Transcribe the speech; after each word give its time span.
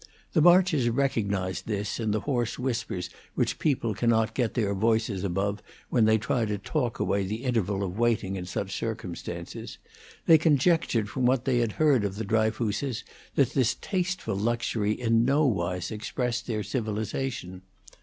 The 0.33 0.41
Marches 0.41 0.89
recognized 0.89 1.67
this 1.67 1.99
in 1.99 2.09
the 2.09 2.21
hoarse 2.21 2.57
whispers 2.57 3.07
which 3.35 3.59
people 3.59 3.93
cannot 3.93 4.33
get 4.33 4.55
their 4.55 4.73
voices 4.73 5.23
above 5.23 5.61
when 5.91 6.05
they 6.05 6.17
try 6.17 6.43
to 6.45 6.57
talk 6.57 6.97
away 6.97 7.23
the 7.23 7.43
interval 7.43 7.83
of 7.83 7.99
waiting 7.99 8.35
in 8.35 8.47
such 8.47 8.75
circumstances; 8.75 9.77
they 10.25 10.39
conjectured 10.39 11.07
from 11.07 11.27
what 11.27 11.45
they 11.45 11.59
had 11.59 11.73
heard 11.73 12.03
of 12.03 12.15
the 12.15 12.25
Dryfooses 12.25 13.03
that 13.35 13.51
this 13.53 13.75
tasteful 13.79 14.35
luxury 14.35 14.93
in 14.93 15.23
no 15.23 15.45
wise 15.45 15.91
expressed 15.91 16.47
their 16.47 16.63
civilization. 16.63 17.61